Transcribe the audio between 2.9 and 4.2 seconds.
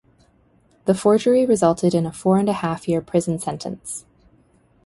prison sentence.